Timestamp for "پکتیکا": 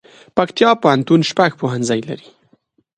0.35-0.71